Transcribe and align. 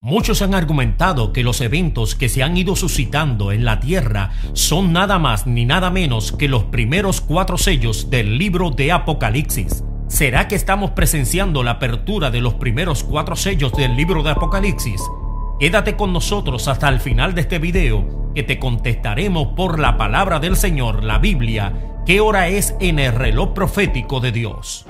Muchos 0.00 0.42
han 0.42 0.54
argumentado 0.54 1.32
que 1.32 1.42
los 1.42 1.60
eventos 1.60 2.14
que 2.14 2.28
se 2.28 2.44
han 2.44 2.56
ido 2.56 2.76
suscitando 2.76 3.50
en 3.50 3.64
la 3.64 3.80
Tierra 3.80 4.30
son 4.52 4.92
nada 4.92 5.18
más 5.18 5.48
ni 5.48 5.64
nada 5.64 5.90
menos 5.90 6.30
que 6.30 6.46
los 6.46 6.62
primeros 6.62 7.20
cuatro 7.20 7.58
sellos 7.58 8.08
del 8.08 8.38
libro 8.38 8.70
de 8.70 8.92
Apocalipsis. 8.92 9.82
¿Será 10.06 10.46
que 10.46 10.54
estamos 10.54 10.92
presenciando 10.92 11.64
la 11.64 11.72
apertura 11.72 12.30
de 12.30 12.40
los 12.40 12.54
primeros 12.54 13.02
cuatro 13.02 13.34
sellos 13.34 13.72
del 13.72 13.96
libro 13.96 14.22
de 14.22 14.30
Apocalipsis? 14.30 15.02
Quédate 15.58 15.96
con 15.96 16.12
nosotros 16.12 16.68
hasta 16.68 16.88
el 16.88 17.00
final 17.00 17.34
de 17.34 17.40
este 17.40 17.58
video 17.58 18.30
que 18.36 18.44
te 18.44 18.60
contestaremos 18.60 19.48
por 19.56 19.80
la 19.80 19.96
palabra 19.96 20.38
del 20.38 20.54
Señor, 20.54 21.02
la 21.02 21.18
Biblia, 21.18 21.72
qué 22.06 22.20
hora 22.20 22.46
es 22.46 22.76
en 22.78 23.00
el 23.00 23.16
reloj 23.16 23.52
profético 23.52 24.20
de 24.20 24.30
Dios. 24.30 24.86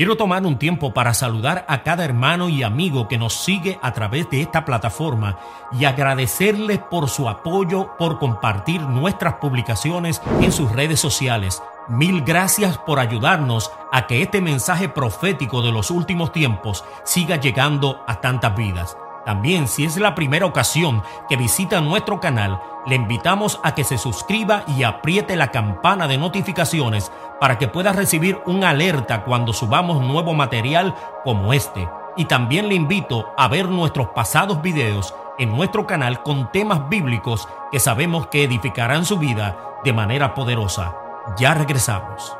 Quiero 0.00 0.16
tomar 0.16 0.46
un 0.46 0.56
tiempo 0.56 0.94
para 0.94 1.12
saludar 1.12 1.66
a 1.68 1.82
cada 1.82 2.06
hermano 2.06 2.48
y 2.48 2.62
amigo 2.62 3.06
que 3.06 3.18
nos 3.18 3.34
sigue 3.34 3.78
a 3.82 3.92
través 3.92 4.30
de 4.30 4.40
esta 4.40 4.64
plataforma 4.64 5.38
y 5.78 5.84
agradecerles 5.84 6.78
por 6.78 7.10
su 7.10 7.28
apoyo, 7.28 7.98
por 7.98 8.18
compartir 8.18 8.80
nuestras 8.80 9.34
publicaciones 9.34 10.22
en 10.40 10.52
sus 10.52 10.72
redes 10.72 11.00
sociales. 11.00 11.62
Mil 11.86 12.22
gracias 12.22 12.78
por 12.78 12.98
ayudarnos 12.98 13.70
a 13.92 14.06
que 14.06 14.22
este 14.22 14.40
mensaje 14.40 14.88
profético 14.88 15.60
de 15.60 15.70
los 15.70 15.90
últimos 15.90 16.32
tiempos 16.32 16.82
siga 17.04 17.36
llegando 17.36 18.02
a 18.06 18.22
tantas 18.22 18.56
vidas. 18.56 18.96
También, 19.24 19.68
si 19.68 19.84
es 19.84 19.96
la 19.96 20.14
primera 20.14 20.46
ocasión 20.46 21.02
que 21.28 21.36
visita 21.36 21.80
nuestro 21.80 22.20
canal, 22.20 22.60
le 22.86 22.94
invitamos 22.94 23.60
a 23.62 23.74
que 23.74 23.84
se 23.84 23.98
suscriba 23.98 24.64
y 24.66 24.82
apriete 24.82 25.36
la 25.36 25.50
campana 25.50 26.08
de 26.08 26.16
notificaciones 26.16 27.12
para 27.38 27.58
que 27.58 27.68
pueda 27.68 27.92
recibir 27.92 28.40
una 28.46 28.70
alerta 28.70 29.24
cuando 29.24 29.52
subamos 29.52 30.00
nuevo 30.00 30.32
material 30.32 30.94
como 31.24 31.52
este. 31.52 31.88
Y 32.16 32.24
también 32.24 32.68
le 32.68 32.74
invito 32.74 33.32
a 33.36 33.48
ver 33.48 33.68
nuestros 33.68 34.08
pasados 34.08 34.62
videos 34.62 35.14
en 35.38 35.54
nuestro 35.54 35.86
canal 35.86 36.22
con 36.22 36.50
temas 36.50 36.88
bíblicos 36.88 37.48
que 37.70 37.78
sabemos 37.78 38.26
que 38.28 38.44
edificarán 38.44 39.04
su 39.04 39.18
vida 39.18 39.56
de 39.84 39.92
manera 39.92 40.34
poderosa. 40.34 40.94
Ya 41.38 41.54
regresamos. 41.54 42.39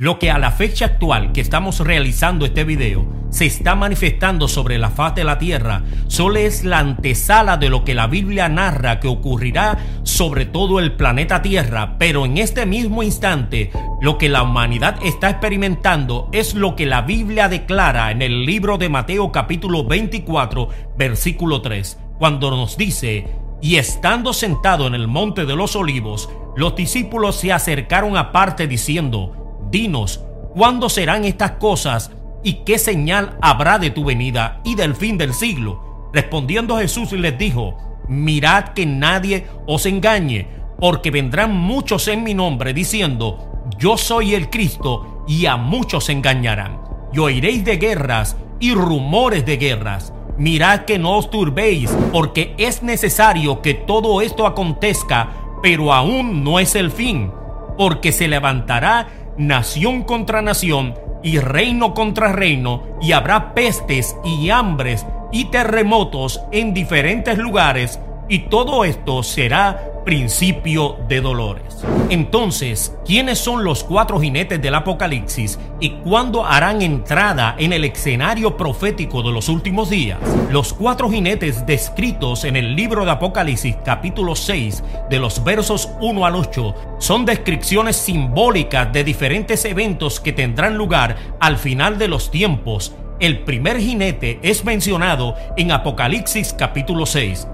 Lo 0.00 0.20
que 0.20 0.30
a 0.30 0.38
la 0.38 0.52
fecha 0.52 0.84
actual 0.84 1.32
que 1.32 1.40
estamos 1.40 1.80
realizando 1.80 2.46
este 2.46 2.62
video 2.62 3.04
se 3.30 3.46
está 3.46 3.74
manifestando 3.74 4.46
sobre 4.46 4.78
la 4.78 4.90
faz 4.90 5.16
de 5.16 5.24
la 5.24 5.40
tierra 5.40 5.82
solo 6.06 6.36
es 6.36 6.62
la 6.62 6.78
antesala 6.78 7.56
de 7.56 7.68
lo 7.68 7.84
que 7.84 7.96
la 7.96 8.06
Biblia 8.06 8.48
narra 8.48 9.00
que 9.00 9.08
ocurrirá 9.08 9.76
sobre 10.04 10.46
todo 10.46 10.78
el 10.78 10.92
planeta 10.92 11.42
Tierra, 11.42 11.96
pero 11.98 12.26
en 12.26 12.38
este 12.38 12.64
mismo 12.64 13.02
instante 13.02 13.72
lo 14.00 14.18
que 14.18 14.28
la 14.28 14.44
humanidad 14.44 15.00
está 15.02 15.30
experimentando 15.30 16.28
es 16.30 16.54
lo 16.54 16.76
que 16.76 16.86
la 16.86 17.02
Biblia 17.02 17.48
declara 17.48 18.12
en 18.12 18.22
el 18.22 18.46
libro 18.46 18.78
de 18.78 18.88
Mateo 18.88 19.32
capítulo 19.32 19.82
24 19.82 20.68
versículo 20.96 21.60
3, 21.60 21.98
cuando 22.20 22.52
nos 22.52 22.76
dice, 22.76 23.26
y 23.60 23.78
estando 23.78 24.32
sentado 24.32 24.86
en 24.86 24.94
el 24.94 25.08
monte 25.08 25.44
de 25.44 25.56
los 25.56 25.74
olivos, 25.74 26.30
los 26.54 26.76
discípulos 26.76 27.34
se 27.34 27.52
acercaron 27.52 28.16
aparte 28.16 28.68
diciendo, 28.68 29.47
Dinos, 29.70 30.24
¿cuándo 30.54 30.88
serán 30.88 31.24
estas 31.24 31.52
cosas 31.52 32.10
y 32.42 32.64
qué 32.64 32.78
señal 32.78 33.36
habrá 33.42 33.78
de 33.78 33.90
tu 33.90 34.04
venida 34.04 34.60
y 34.64 34.74
del 34.74 34.94
fin 34.94 35.18
del 35.18 35.34
siglo? 35.34 36.10
Respondiendo 36.12 36.78
Jesús 36.78 37.12
les 37.12 37.36
dijo, 37.36 37.76
mirad 38.08 38.68
que 38.68 38.86
nadie 38.86 39.46
os 39.66 39.84
engañe, 39.84 40.48
porque 40.80 41.10
vendrán 41.10 41.54
muchos 41.54 42.08
en 42.08 42.22
mi 42.22 42.34
nombre 42.34 42.72
diciendo, 42.72 43.66
yo 43.78 43.98
soy 43.98 44.34
el 44.34 44.48
Cristo, 44.48 45.24
y 45.28 45.44
a 45.44 45.56
muchos 45.56 46.08
engañarán. 46.08 46.80
Y 47.12 47.18
oiréis 47.18 47.64
de 47.64 47.76
guerras 47.76 48.36
y 48.58 48.72
rumores 48.72 49.44
de 49.44 49.58
guerras. 49.58 50.12
Mirad 50.38 50.86
que 50.86 50.98
no 50.98 51.18
os 51.18 51.30
turbéis, 51.30 51.90
porque 52.12 52.54
es 52.58 52.82
necesario 52.82 53.60
que 53.60 53.74
todo 53.74 54.22
esto 54.22 54.46
acontezca, 54.46 55.28
pero 55.62 55.92
aún 55.92 56.42
no 56.44 56.58
es 56.58 56.74
el 56.74 56.90
fin, 56.90 57.30
porque 57.76 58.12
se 58.12 58.28
levantará 58.28 59.08
nación 59.38 60.02
contra 60.02 60.42
nación 60.42 60.94
y 61.22 61.38
reino 61.38 61.94
contra 61.94 62.32
reino, 62.32 62.82
y 63.00 63.12
habrá 63.12 63.54
pestes 63.54 64.16
y 64.24 64.50
hambres 64.50 65.06
y 65.32 65.46
terremotos 65.46 66.42
en 66.52 66.74
diferentes 66.74 67.38
lugares, 67.38 68.00
y 68.28 68.40
todo 68.40 68.84
esto 68.84 69.22
será 69.22 69.92
principio 70.08 70.96
de 71.06 71.20
dolores. 71.20 71.84
Entonces, 72.08 72.96
¿quiénes 73.04 73.38
son 73.38 73.62
los 73.62 73.84
cuatro 73.84 74.18
jinetes 74.18 74.62
del 74.62 74.74
Apocalipsis 74.74 75.58
y 75.80 75.90
cuándo 76.00 76.46
harán 76.46 76.80
entrada 76.80 77.54
en 77.58 77.74
el 77.74 77.84
escenario 77.84 78.56
profético 78.56 79.22
de 79.22 79.32
los 79.32 79.50
últimos 79.50 79.90
días? 79.90 80.18
Los 80.50 80.72
cuatro 80.72 81.10
jinetes 81.10 81.66
descritos 81.66 82.44
en 82.44 82.56
el 82.56 82.74
libro 82.74 83.04
de 83.04 83.10
Apocalipsis 83.10 83.76
capítulo 83.84 84.34
6 84.34 84.82
de 85.10 85.18
los 85.18 85.44
versos 85.44 85.90
1 86.00 86.24
al 86.24 86.36
8 86.36 86.74
son 86.98 87.26
descripciones 87.26 87.96
simbólicas 87.96 88.90
de 88.90 89.04
diferentes 89.04 89.62
eventos 89.66 90.20
que 90.20 90.32
tendrán 90.32 90.78
lugar 90.78 91.16
al 91.38 91.58
final 91.58 91.98
de 91.98 92.08
los 92.08 92.30
tiempos. 92.30 92.94
El 93.20 93.40
primer 93.40 93.78
jinete 93.78 94.40
es 94.42 94.64
mencionado 94.64 95.34
en 95.58 95.70
Apocalipsis 95.70 96.54
capítulo 96.54 97.04
6 97.04 97.46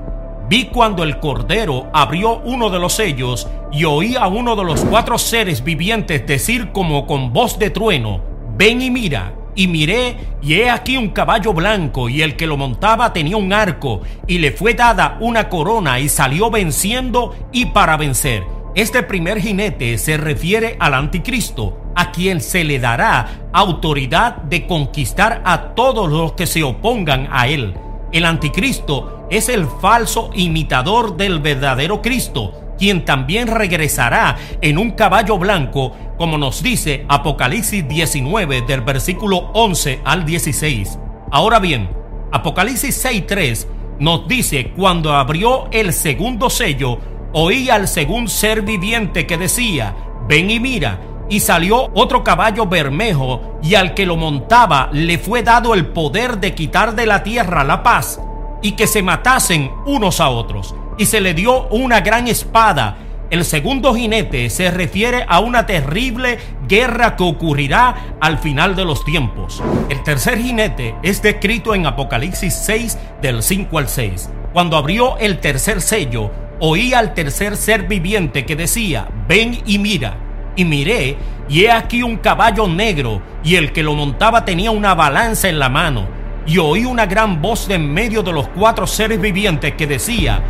Vi 0.46 0.66
cuando 0.66 1.04
el 1.04 1.20
Cordero 1.20 1.88
abrió 1.94 2.40
uno 2.40 2.68
de 2.68 2.78
los 2.78 2.92
sellos 2.92 3.48
y 3.72 3.84
oí 3.84 4.14
a 4.14 4.26
uno 4.26 4.54
de 4.56 4.64
los 4.64 4.84
cuatro 4.84 5.16
seres 5.16 5.64
vivientes 5.64 6.26
decir 6.26 6.70
como 6.70 7.06
con 7.06 7.32
voz 7.32 7.58
de 7.58 7.70
trueno, 7.70 8.20
ven 8.56 8.82
y 8.82 8.90
mira. 8.90 9.34
Y 9.56 9.68
miré, 9.68 10.16
y 10.42 10.54
he 10.54 10.68
aquí 10.68 10.96
un 10.96 11.10
caballo 11.10 11.52
blanco, 11.52 12.08
y 12.08 12.22
el 12.22 12.34
que 12.34 12.48
lo 12.48 12.56
montaba 12.56 13.12
tenía 13.12 13.36
un 13.36 13.52
arco, 13.52 14.00
y 14.26 14.38
le 14.38 14.50
fue 14.50 14.74
dada 14.74 15.16
una 15.20 15.48
corona, 15.48 16.00
y 16.00 16.08
salió 16.08 16.50
venciendo 16.50 17.36
y 17.52 17.66
para 17.66 17.96
vencer. 17.96 18.42
Este 18.74 19.04
primer 19.04 19.40
jinete 19.40 19.96
se 19.98 20.16
refiere 20.16 20.76
al 20.80 20.94
anticristo, 20.94 21.78
a 21.94 22.10
quien 22.10 22.40
se 22.40 22.64
le 22.64 22.80
dará 22.80 23.48
autoridad 23.52 24.38
de 24.38 24.66
conquistar 24.66 25.40
a 25.44 25.74
todos 25.76 26.10
los 26.10 26.32
que 26.32 26.48
se 26.48 26.64
opongan 26.64 27.28
a 27.30 27.46
él. 27.46 27.74
El 28.14 28.26
anticristo 28.26 29.26
es 29.28 29.48
el 29.48 29.66
falso 29.66 30.30
imitador 30.34 31.16
del 31.16 31.40
verdadero 31.40 32.00
Cristo, 32.00 32.52
quien 32.78 33.04
también 33.04 33.48
regresará 33.48 34.36
en 34.60 34.78
un 34.78 34.92
caballo 34.92 35.36
blanco, 35.36 35.90
como 36.16 36.38
nos 36.38 36.62
dice 36.62 37.04
Apocalipsis 37.08 37.88
19 37.88 38.62
del 38.62 38.82
versículo 38.82 39.50
11 39.54 40.02
al 40.04 40.24
16. 40.24 40.96
Ahora 41.32 41.58
bien, 41.58 41.90
Apocalipsis 42.30 43.04
6.3 43.04 43.66
nos 43.98 44.28
dice, 44.28 44.70
cuando 44.76 45.12
abrió 45.12 45.66
el 45.72 45.92
segundo 45.92 46.50
sello, 46.50 47.00
oí 47.32 47.68
al 47.68 47.88
segundo 47.88 48.30
ser 48.30 48.62
viviente 48.62 49.26
que 49.26 49.38
decía, 49.38 49.92
ven 50.28 50.52
y 50.52 50.60
mira, 50.60 51.00
y 51.28 51.40
salió 51.40 51.90
otro 51.94 52.22
caballo 52.22 52.66
bermejo, 52.66 53.58
y 53.62 53.74
al 53.74 53.94
que 53.94 54.06
lo 54.06 54.16
montaba 54.16 54.88
le 54.92 55.18
fue 55.18 55.42
dado 55.42 55.74
el 55.74 55.86
poder 55.86 56.38
de 56.38 56.54
quitar 56.54 56.94
de 56.94 57.06
la 57.06 57.22
tierra 57.22 57.64
la 57.64 57.82
paz, 57.82 58.20
y 58.62 58.72
que 58.72 58.86
se 58.86 59.02
matasen 59.02 59.70
unos 59.86 60.20
a 60.20 60.28
otros. 60.28 60.74
Y 60.96 61.06
se 61.06 61.20
le 61.20 61.34
dio 61.34 61.66
una 61.68 62.00
gran 62.00 62.28
espada. 62.28 62.98
El 63.30 63.44
segundo 63.44 63.94
jinete 63.94 64.48
se 64.48 64.70
refiere 64.70 65.24
a 65.28 65.40
una 65.40 65.66
terrible 65.66 66.38
guerra 66.68 67.16
que 67.16 67.24
ocurrirá 67.24 68.16
al 68.20 68.38
final 68.38 68.76
de 68.76 68.84
los 68.84 69.04
tiempos. 69.04 69.62
El 69.88 70.02
tercer 70.02 70.38
jinete 70.38 70.94
es 71.02 71.20
descrito 71.20 71.74
en 71.74 71.86
Apocalipsis 71.86 72.54
6 72.54 72.98
del 73.22 73.42
5 73.42 73.78
al 73.78 73.88
6. 73.88 74.30
Cuando 74.52 74.76
abrió 74.76 75.18
el 75.18 75.40
tercer 75.40 75.80
sello, 75.80 76.30
oí 76.60 76.94
al 76.94 77.12
tercer 77.12 77.56
ser 77.56 77.88
viviente 77.88 78.46
que 78.46 78.56
decía, 78.56 79.08
ven 79.26 79.62
y 79.66 79.78
mira 79.78 80.23
y 80.56 80.64
miré, 80.64 81.16
y 81.48 81.64
he 81.64 81.70
aquí 81.70 82.02
un 82.02 82.16
caballo 82.16 82.66
negro, 82.66 83.22
y 83.42 83.56
el 83.56 83.72
que 83.72 83.82
lo 83.82 83.94
montaba 83.94 84.44
tenía 84.44 84.70
una 84.70 84.94
balanza 84.94 85.48
en 85.48 85.58
la 85.58 85.68
mano. 85.68 86.06
Y 86.46 86.58
oí 86.58 86.84
una 86.84 87.06
gran 87.06 87.40
voz 87.40 87.68
de 87.68 87.74
en 87.74 87.92
medio 87.92 88.22
de 88.22 88.32
los 88.32 88.48
cuatro 88.48 88.86
seres 88.86 89.20
vivientes 89.20 89.74
que 89.74 89.86
decía, 89.86 90.42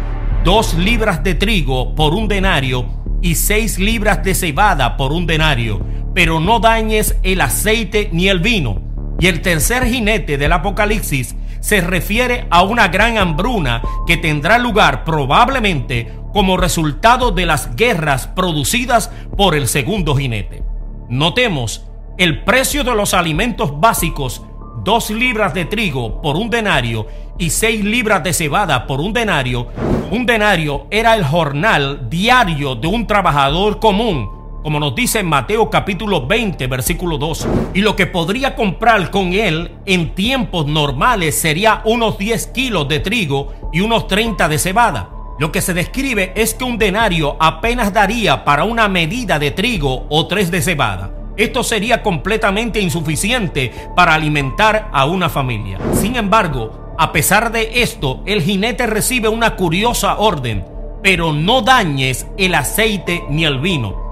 dos 0.45 0.75
libras 0.75 1.23
de 1.23 1.35
trigo 1.35 1.95
por 1.95 2.15
un 2.15 2.29
denario 2.29 2.87
y 3.23 3.37
seis 3.37 3.79
libras 3.79 4.23
de 4.23 4.35
cebada 4.35 4.97
por 4.97 5.13
un 5.13 5.27
denario, 5.27 5.81
pero 6.15 6.41
no 6.41 6.61
dañes 6.61 7.17
el 7.23 7.41
aceite 7.41 8.11
ni 8.13 8.29
el 8.29 8.41
vino. 8.41 8.83
Y 9.19 9.29
el 9.29 9.41
tercer 9.41 9.85
jinete 9.87 10.37
del 10.37 10.53
Apocalipsis 10.53 11.35
se 11.61 11.81
refiere 11.81 12.47
a 12.51 12.63
una 12.63 12.89
gran 12.89 13.17
hambruna 13.17 13.81
que 14.07 14.19
tendrá 14.19 14.59
lugar 14.59 15.05
probablemente 15.05 16.13
como 16.35 16.57
resultado 16.57 17.31
de 17.31 17.47
las 17.47 17.77
guerras 17.77 18.27
producidas 18.27 19.11
por 19.37 19.55
el 19.55 19.69
segundo 19.69 20.17
jinete. 20.17 20.65
Notemos, 21.09 21.87
el 22.19 22.43
precio 22.43 22.83
de 22.83 22.93
los 22.93 23.15
alimentos 23.15 23.79
básicos, 23.81 24.43
dos 24.83 25.11
libras 25.11 25.55
de 25.55 25.65
trigo 25.65 26.21
por 26.21 26.35
un 26.35 26.51
denario 26.51 27.07
y 27.39 27.51
seis 27.51 27.85
libras 27.85 28.25
de 28.25 28.33
cebada 28.33 28.89
por 28.89 29.01
un 29.01 29.13
denario, 29.13 29.69
un 30.11 30.27
denario 30.27 30.89
era 30.91 31.15
el 31.15 31.25
jornal 31.25 32.11
diario 32.11 32.75
de 32.75 32.89
un 32.89 33.07
trabajador 33.07 33.79
común, 33.79 34.29
como 34.65 34.81
nos 34.81 34.95
dice 34.97 35.21
en 35.21 35.27
Mateo 35.27 35.71
capítulo 35.71 36.27
20, 36.27 36.67
versículo 36.67 37.17
2. 37.17 37.47
Y 37.75 37.81
lo 37.81 37.95
que 37.95 38.07
podría 38.07 38.57
comprar 38.57 39.13
con 39.13 39.35
él 39.35 39.71
en 39.87 40.17
tiempos 40.17 40.67
normales 40.67 41.39
sería 41.39 41.81
unos 41.85 42.19
10 42.19 42.49
kilos 42.49 42.89
de 42.89 42.99
trigo 42.99 43.53
y 43.73 43.83
unos 43.83 44.09
30 44.09 44.49
de 44.49 44.59
cebada. 44.59 45.11
Lo 45.39 45.51
que 45.51 45.61
se 45.61 45.75
describe 45.75 46.33
es 46.37 46.55
que 46.55 46.65
un 46.65 46.79
denario 46.79 47.37
apenas 47.41 47.93
daría 47.93 48.45
para 48.45 48.65
una 48.65 48.89
medida 48.89 49.39
de 49.39 49.51
trigo 49.51 50.07
o 50.09 50.27
tres 50.29 50.51
de 50.51 50.63
cebada. 50.63 51.11
Esto 51.37 51.65
sería 51.65 52.03
completamente 52.03 52.81
insuficiente 52.81 53.73
para 53.97 54.15
alimentar 54.15 54.89
a 54.93 55.07
una 55.07 55.29
familia. 55.29 55.79
Sin 55.95 56.15
embargo, 56.15 56.95
a 56.97 57.11
pesar 57.11 57.51
de 57.51 57.83
esto, 57.83 58.23
el 58.27 58.43
jinete 58.43 58.87
recibe 58.87 59.29
una 59.29 59.57
curiosa 59.57 60.19
orden, 60.19 60.65
pero 61.03 61.33
no 61.33 61.63
dañes 61.63 62.29
el 62.39 62.55
aceite 62.55 63.25
ni 63.29 63.45
el 63.45 63.59
vino. 63.59 64.04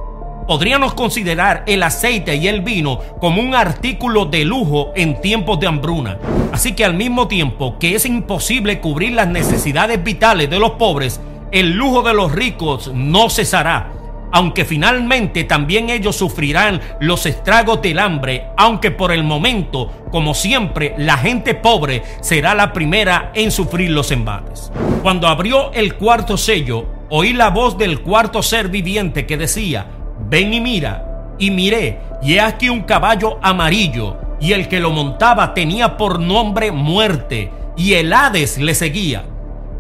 Podríamos 0.53 0.93
considerar 0.93 1.65
el 1.67 1.83
aceite 1.83 2.37
y 2.37 2.47
el 2.47 2.61
vino 2.61 2.99
como 3.19 3.41
un 3.41 3.55
artículo 3.55 4.27
de 4.27 4.45
lujo 4.45 4.93
en 4.95 5.19
tiempos 5.23 5.59
de 5.59 5.67
hambruna. 5.67 6.19
Así 6.53 6.73
que 6.73 6.85
al 6.85 6.93
mismo 6.93 7.27
tiempo 7.27 7.79
que 7.79 7.95
es 7.95 8.05
imposible 8.05 8.79
cubrir 8.79 9.15
las 9.15 9.29
necesidades 9.29 10.05
vitales 10.05 10.51
de 10.51 10.59
los 10.59 10.73
pobres, 10.73 11.23
el 11.53 11.71
lujo 11.71 12.03
de 12.03 12.13
los 12.13 12.33
ricos 12.33 12.93
no 12.93 13.31
cesará 13.31 13.93
aunque 14.35 14.65
finalmente 14.65 15.45
también 15.45 15.91
ellos 15.91 16.17
sufrirán 16.17 16.81
los 17.01 17.27
estragos 17.27 17.83
del 17.83 17.99
hambre, 17.99 18.47
aunque 18.57 18.91
por 18.91 19.13
el 19.13 19.25
momento, 19.25 19.91
como 20.11 20.33
siempre, 20.33 20.95
la 20.97 21.19
gente 21.19 21.55
pobre 21.55 22.03
será 22.23 22.55
la 22.55 22.73
primera 22.73 23.31
en 23.35 23.51
sufrir 23.51 23.91
los 23.91 24.11
embates. 24.11 24.73
Cuando 25.03 25.29
abrió 25.29 25.71
el 25.75 25.97
cuarto 25.97 26.39
sello, 26.39 26.87
oí 27.11 27.35
la 27.35 27.51
voz 27.51 27.77
del 27.77 28.01
cuarto 28.01 28.43
ser 28.43 28.69
viviente 28.69 29.27
que 29.27 29.37
decía, 29.37 29.87
ven 30.33 30.55
y 30.55 30.61
mira. 30.61 31.35
Y 31.39 31.51
miré, 31.51 32.01
y 32.23 32.35
he 32.35 32.41
aquí 32.41 32.71
un 32.71 32.83
caballo 32.83 33.39
amarillo, 33.43 34.17
y 34.41 34.53
el 34.53 34.67
que 34.69 34.81
lo 34.81 34.91
montaba 34.91 35.55
tenía 35.55 35.97
por 35.97 36.19
nombre 36.19 36.73
muerte, 36.73 37.51
y 37.77 37.95
el 37.95 38.13
Hades 38.13 38.59
le 38.59 38.75
seguía 38.75 39.25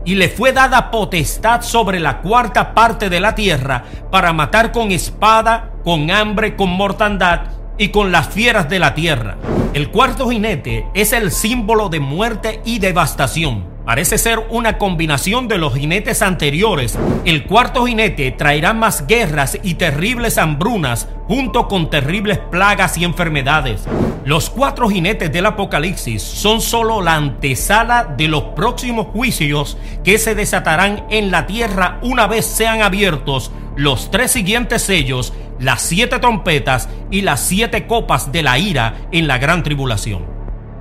y 0.04 0.16
le 0.16 0.28
fue 0.28 0.52
dada 0.52 0.90
potestad 0.90 1.62
sobre 1.62 2.00
la 2.00 2.20
cuarta 2.22 2.74
parte 2.74 3.08
de 3.08 3.20
la 3.20 3.34
tierra 3.34 3.84
para 4.10 4.32
matar 4.32 4.72
con 4.72 4.90
espada, 4.90 5.70
con 5.84 6.10
hambre, 6.10 6.56
con 6.56 6.70
mortandad 6.70 7.42
y 7.78 7.88
con 7.88 8.10
las 8.10 8.28
fieras 8.28 8.68
de 8.68 8.80
la 8.80 8.94
tierra. 8.94 9.36
El 9.74 9.90
cuarto 9.90 10.28
jinete 10.28 10.86
es 10.94 11.12
el 11.12 11.30
símbolo 11.30 11.88
de 11.88 12.00
muerte 12.00 12.60
y 12.64 12.78
devastación. 12.78 13.71
Parece 13.84 14.16
ser 14.16 14.38
una 14.50 14.78
combinación 14.78 15.48
de 15.48 15.58
los 15.58 15.74
jinetes 15.74 16.22
anteriores. 16.22 16.96
El 17.24 17.44
cuarto 17.44 17.84
jinete 17.84 18.30
traerá 18.30 18.72
más 18.72 19.08
guerras 19.08 19.58
y 19.62 19.74
terribles 19.74 20.38
hambrunas 20.38 21.08
junto 21.26 21.66
con 21.66 21.90
terribles 21.90 22.38
plagas 22.38 22.96
y 22.96 23.04
enfermedades. 23.04 23.84
Los 24.24 24.50
cuatro 24.50 24.88
jinetes 24.88 25.32
del 25.32 25.46
Apocalipsis 25.46 26.22
son 26.22 26.60
solo 26.60 27.02
la 27.02 27.16
antesala 27.16 28.04
de 28.04 28.28
los 28.28 28.42
próximos 28.54 29.08
juicios 29.08 29.76
que 30.04 30.16
se 30.18 30.36
desatarán 30.36 31.04
en 31.10 31.32
la 31.32 31.48
tierra 31.48 31.98
una 32.02 32.28
vez 32.28 32.46
sean 32.46 32.82
abiertos 32.82 33.50
los 33.74 34.12
tres 34.12 34.30
siguientes 34.30 34.82
sellos, 34.82 35.32
las 35.58 35.82
siete 35.82 36.20
trompetas 36.20 36.88
y 37.10 37.22
las 37.22 37.40
siete 37.40 37.86
copas 37.88 38.30
de 38.30 38.42
la 38.42 38.58
ira 38.58 38.94
en 39.10 39.26
la 39.26 39.38
gran 39.38 39.64
tribulación. 39.64 40.31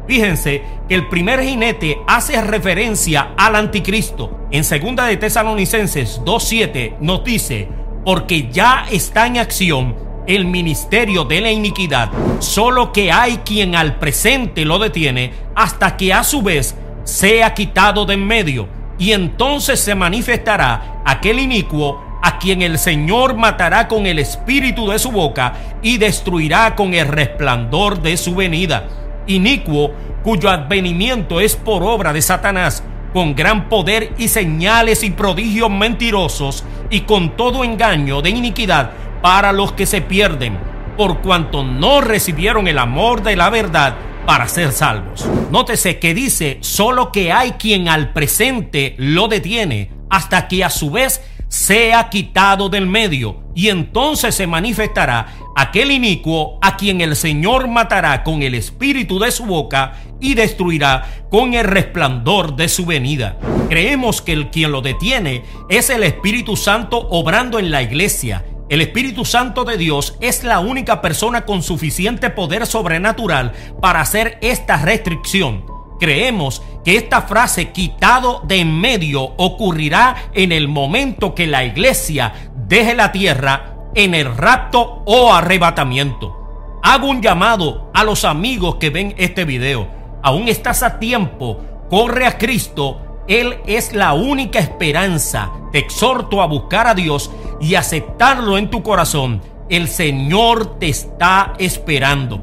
Fíjense 0.07 0.63
que 0.87 0.95
el 0.95 1.07
primer 1.07 1.41
jinete 1.41 1.99
hace 2.07 2.41
referencia 2.41 3.33
al 3.37 3.55
anticristo. 3.55 4.47
En 4.51 4.63
segunda 4.63 5.05
de 5.05 5.17
Tesalonicenses 5.17 6.21
2.7 6.25 6.97
nos 6.99 7.23
dice, 7.23 7.69
porque 8.03 8.49
ya 8.51 8.85
está 8.91 9.27
en 9.27 9.37
acción 9.37 9.95
el 10.27 10.45
ministerio 10.45 11.23
de 11.23 11.41
la 11.41 11.51
iniquidad, 11.51 12.09
solo 12.39 12.91
que 12.91 13.11
hay 13.11 13.37
quien 13.37 13.75
al 13.75 13.97
presente 13.99 14.65
lo 14.65 14.79
detiene 14.79 15.33
hasta 15.55 15.97
que 15.97 16.13
a 16.13 16.23
su 16.23 16.41
vez 16.41 16.75
sea 17.03 17.53
quitado 17.53 18.05
de 18.05 18.15
en 18.15 18.25
medio, 18.25 18.67
y 18.97 19.13
entonces 19.13 19.79
se 19.79 19.95
manifestará 19.95 21.01
aquel 21.05 21.39
inicuo 21.39 22.03
a 22.21 22.37
quien 22.37 22.61
el 22.61 22.77
Señor 22.77 23.35
matará 23.35 23.87
con 23.87 24.05
el 24.05 24.19
espíritu 24.19 24.89
de 24.89 24.99
su 24.99 25.11
boca 25.11 25.53
y 25.81 25.97
destruirá 25.97 26.75
con 26.75 26.93
el 26.93 27.07
resplandor 27.07 28.01
de 28.01 28.15
su 28.15 28.35
venida 28.35 28.87
inicuo, 29.27 29.93
cuyo 30.23 30.49
advenimiento 30.49 31.39
es 31.39 31.55
por 31.55 31.83
obra 31.83 32.13
de 32.13 32.21
Satanás, 32.21 32.83
con 33.13 33.35
gran 33.35 33.69
poder 33.69 34.13
y 34.17 34.27
señales 34.27 35.03
y 35.03 35.11
prodigios 35.11 35.69
mentirosos, 35.69 36.63
y 36.89 37.01
con 37.01 37.35
todo 37.35 37.63
engaño 37.63 38.21
de 38.21 38.29
iniquidad 38.29 38.91
para 39.21 39.51
los 39.51 39.71
que 39.73 39.85
se 39.85 40.01
pierden, 40.01 40.57
por 40.97 41.21
cuanto 41.21 41.63
no 41.63 42.01
recibieron 42.01 42.67
el 42.67 42.77
amor 42.77 43.23
de 43.23 43.35
la 43.35 43.49
verdad 43.49 43.95
para 44.25 44.47
ser 44.47 44.71
salvos. 44.71 45.27
Nótese 45.51 45.99
que 45.99 46.13
dice, 46.13 46.57
solo 46.61 47.11
que 47.11 47.31
hay 47.31 47.51
quien 47.51 47.89
al 47.89 48.13
presente 48.13 48.95
lo 48.97 49.27
detiene, 49.27 49.91
hasta 50.09 50.47
que 50.47 50.63
a 50.63 50.69
su 50.69 50.91
vez 50.91 51.21
sea 51.47 52.09
quitado 52.09 52.69
del 52.69 52.87
medio, 52.87 53.43
y 53.55 53.69
entonces 53.69 54.35
se 54.35 54.47
manifestará 54.47 55.27
aquel 55.55 55.91
inicuo 55.91 56.57
a 56.61 56.77
quien 56.77 57.01
el 57.01 57.15
Señor 57.15 57.67
matará 57.67 58.23
con 58.23 58.43
el 58.43 58.55
espíritu 58.55 59.19
de 59.19 59.31
su 59.31 59.45
boca 59.45 59.93
y 60.19 60.35
destruirá 60.35 61.25
con 61.29 61.53
el 61.53 61.65
resplandor 61.65 62.55
de 62.55 62.69
su 62.69 62.85
venida. 62.85 63.37
Creemos 63.69 64.21
que 64.21 64.33
el 64.33 64.49
quien 64.49 64.71
lo 64.71 64.81
detiene 64.81 65.43
es 65.69 65.89
el 65.89 66.03
Espíritu 66.03 66.55
Santo 66.55 67.07
obrando 67.09 67.59
en 67.59 67.71
la 67.71 67.81
iglesia. 67.81 68.45
El 68.69 68.81
Espíritu 68.81 69.25
Santo 69.25 69.65
de 69.65 69.77
Dios 69.77 70.17
es 70.21 70.43
la 70.43 70.59
única 70.59 71.01
persona 71.01 71.45
con 71.45 71.61
suficiente 71.61 72.29
poder 72.29 72.65
sobrenatural 72.65 73.51
para 73.81 73.99
hacer 73.99 74.37
esta 74.41 74.77
restricción. 74.77 75.65
Creemos 75.99 76.61
que 76.83 76.95
esta 76.95 77.23
frase 77.23 77.71
quitado 77.71 78.41
de 78.47 78.59
en 78.59 78.79
medio 78.79 79.21
ocurrirá 79.37 80.15
en 80.33 80.51
el 80.51 80.67
momento 80.67 81.35
que 81.35 81.47
la 81.47 81.63
iglesia 81.63 82.33
deje 82.67 82.95
la 82.95 83.11
tierra 83.11 83.70
en 83.95 84.15
el 84.15 84.35
rapto 84.35 85.03
o 85.05 85.33
arrebatamiento. 85.33 86.79
Hago 86.83 87.07
un 87.07 87.21
llamado 87.21 87.91
a 87.93 88.03
los 88.03 88.25
amigos 88.25 88.75
que 88.75 88.89
ven 88.89 89.13
este 89.17 89.45
video. 89.45 89.87
Aún 90.23 90.47
estás 90.47 90.83
a 90.83 90.99
tiempo. 90.99 91.59
Corre 91.89 92.25
a 92.25 92.37
Cristo. 92.37 93.23
Él 93.27 93.59
es 93.65 93.93
la 93.93 94.13
única 94.13 94.59
esperanza. 94.59 95.51
Te 95.71 95.79
exhorto 95.79 96.41
a 96.41 96.47
buscar 96.47 96.87
a 96.87 96.95
Dios 96.95 97.31
y 97.59 97.75
aceptarlo 97.75 98.57
en 98.57 98.69
tu 98.69 98.81
corazón. 98.81 99.41
El 99.69 99.87
Señor 99.87 100.79
te 100.79 100.89
está 100.89 101.53
esperando. 101.59 102.41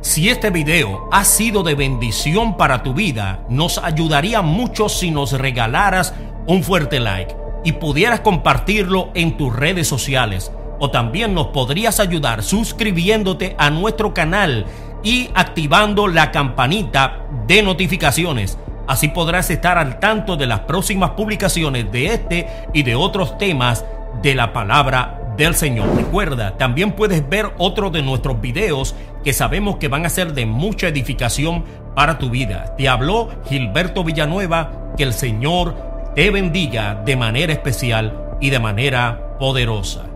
Si 0.00 0.28
este 0.28 0.50
video 0.50 1.08
ha 1.10 1.24
sido 1.24 1.62
de 1.62 1.74
bendición 1.74 2.56
para 2.56 2.82
tu 2.82 2.94
vida, 2.94 3.44
nos 3.48 3.78
ayudaría 3.78 4.42
mucho 4.42 4.88
si 4.88 5.10
nos 5.10 5.32
regalaras 5.32 6.14
un 6.46 6.62
fuerte 6.62 7.00
like 7.00 7.34
y 7.64 7.72
pudieras 7.72 8.20
compartirlo 8.20 9.10
en 9.14 9.36
tus 9.36 9.54
redes 9.54 9.88
sociales. 9.88 10.52
O 10.78 10.90
también 10.90 11.34
nos 11.34 11.48
podrías 11.48 12.00
ayudar 12.00 12.42
suscribiéndote 12.42 13.54
a 13.58 13.70
nuestro 13.70 14.12
canal 14.14 14.66
y 15.02 15.30
activando 15.34 16.08
la 16.08 16.30
campanita 16.30 17.26
de 17.46 17.62
notificaciones. 17.62 18.58
Así 18.86 19.08
podrás 19.08 19.50
estar 19.50 19.78
al 19.78 19.98
tanto 19.98 20.36
de 20.36 20.46
las 20.46 20.60
próximas 20.60 21.10
publicaciones 21.10 21.90
de 21.90 22.06
este 22.06 22.48
y 22.72 22.82
de 22.82 22.94
otros 22.94 23.38
temas 23.38 23.84
de 24.22 24.34
la 24.34 24.52
palabra 24.52 25.20
del 25.36 25.54
Señor. 25.54 25.94
Recuerda, 25.96 26.56
también 26.56 26.92
puedes 26.92 27.28
ver 27.28 27.52
otro 27.58 27.90
de 27.90 28.02
nuestros 28.02 28.40
videos 28.40 28.94
que 29.24 29.32
sabemos 29.32 29.76
que 29.76 29.88
van 29.88 30.06
a 30.06 30.10
ser 30.10 30.34
de 30.34 30.46
mucha 30.46 30.88
edificación 30.88 31.64
para 31.94 32.18
tu 32.18 32.30
vida. 32.30 32.74
Te 32.76 32.88
habló 32.88 33.30
Gilberto 33.48 34.04
Villanueva, 34.04 34.92
que 34.96 35.02
el 35.02 35.12
Señor 35.12 35.74
te 36.14 36.30
bendiga 36.30 37.02
de 37.04 37.16
manera 37.16 37.52
especial 37.52 38.36
y 38.40 38.50
de 38.50 38.58
manera 38.58 39.36
poderosa. 39.38 40.13